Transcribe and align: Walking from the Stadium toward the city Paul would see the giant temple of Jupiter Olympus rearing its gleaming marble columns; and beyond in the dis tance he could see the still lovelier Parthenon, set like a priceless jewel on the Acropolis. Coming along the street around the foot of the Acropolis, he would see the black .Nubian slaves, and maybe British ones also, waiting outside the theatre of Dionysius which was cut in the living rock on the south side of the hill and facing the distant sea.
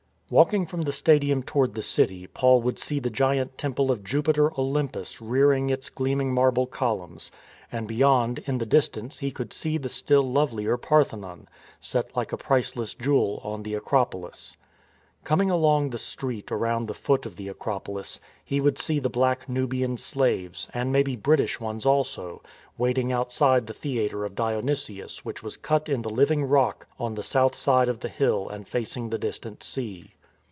Walking 0.31 0.65
from 0.65 0.83
the 0.83 0.93
Stadium 0.93 1.43
toward 1.43 1.73
the 1.75 1.81
city 1.81 2.25
Paul 2.25 2.61
would 2.61 2.79
see 2.79 2.99
the 3.01 3.09
giant 3.09 3.57
temple 3.57 3.91
of 3.91 4.01
Jupiter 4.01 4.57
Olympus 4.57 5.21
rearing 5.21 5.69
its 5.69 5.89
gleaming 5.89 6.33
marble 6.33 6.67
columns; 6.67 7.31
and 7.69 7.85
beyond 7.85 8.39
in 8.45 8.57
the 8.57 8.65
dis 8.65 8.87
tance 8.87 9.19
he 9.19 9.29
could 9.29 9.51
see 9.51 9.77
the 9.77 9.89
still 9.89 10.23
lovelier 10.23 10.77
Parthenon, 10.77 11.49
set 11.81 12.15
like 12.15 12.31
a 12.31 12.37
priceless 12.37 12.93
jewel 12.93 13.41
on 13.43 13.63
the 13.63 13.73
Acropolis. 13.73 14.55
Coming 15.25 15.51
along 15.51 15.89
the 15.89 15.97
street 15.97 16.49
around 16.49 16.85
the 16.87 16.93
foot 16.93 17.25
of 17.25 17.35
the 17.35 17.49
Acropolis, 17.49 18.21
he 18.41 18.61
would 18.61 18.79
see 18.79 18.99
the 18.99 19.09
black 19.09 19.49
.Nubian 19.49 19.97
slaves, 19.97 20.69
and 20.73 20.93
maybe 20.93 21.17
British 21.17 21.59
ones 21.59 21.85
also, 21.85 22.41
waiting 22.77 23.11
outside 23.11 23.67
the 23.67 23.73
theatre 23.73 24.23
of 24.23 24.35
Dionysius 24.35 25.25
which 25.25 25.43
was 25.43 25.57
cut 25.57 25.89
in 25.89 26.03
the 26.03 26.09
living 26.09 26.45
rock 26.45 26.87
on 26.97 27.15
the 27.15 27.21
south 27.21 27.53
side 27.53 27.89
of 27.89 27.99
the 27.99 28.07
hill 28.07 28.47
and 28.47 28.65
facing 28.65 29.09
the 29.09 29.19
distant 29.19 29.61
sea. 29.61 30.13